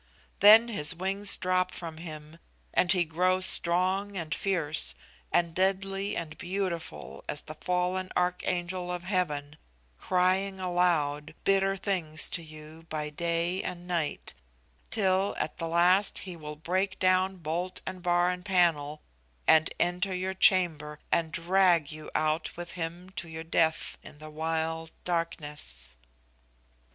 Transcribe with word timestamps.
Then 0.39 0.69
his 0.69 0.95
wings 0.95 1.37
drop 1.37 1.69
from 1.71 1.97
him, 1.97 2.39
and 2.73 2.91
he 2.91 3.05
grows 3.05 3.45
strong 3.45 4.17
and 4.17 4.33
fierce, 4.33 4.95
and 5.31 5.53
deadly 5.53 6.15
and 6.17 6.35
beautiful, 6.39 7.23
as 7.29 7.43
the 7.43 7.53
fallen 7.53 8.11
archangel 8.17 8.91
of 8.91 9.03
heaven, 9.03 9.57
crying 9.99 10.59
aloud 10.59 11.35
bitter 11.43 11.77
things 11.77 12.31
to 12.31 12.41
you 12.41 12.87
by 12.89 13.11
day 13.11 13.61
and 13.61 13.85
night; 13.87 14.33
till 14.89 15.35
at 15.37 15.57
the 15.59 15.67
last 15.67 16.17
he 16.17 16.35
will 16.35 16.55
break 16.55 16.97
down 16.97 17.35
bolt 17.37 17.81
and 17.85 18.01
bar 18.01 18.31
and 18.31 18.43
panel, 18.43 19.03
and 19.45 19.71
enter 19.79 20.15
your 20.15 20.33
chamber, 20.33 20.97
and 21.11 21.31
drag 21.31 21.91
you 21.91 22.09
out 22.15 22.57
with 22.57 22.71
him 22.71 23.11
to 23.11 23.27
your 23.29 23.43
death 23.43 23.99
in 24.01 24.17
the 24.17 24.31
wild 24.31 24.89
darkness. 25.03 25.95